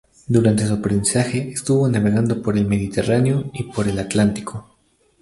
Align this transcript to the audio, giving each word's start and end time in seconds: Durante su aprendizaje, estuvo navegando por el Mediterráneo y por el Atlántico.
Durante 0.25 0.65
su 0.65 0.73
aprendizaje, 0.73 1.51
estuvo 1.51 1.87
navegando 1.87 2.41
por 2.41 2.57
el 2.57 2.65
Mediterráneo 2.65 3.51
y 3.53 3.65
por 3.71 3.87
el 3.87 3.99
Atlántico. 3.99 4.65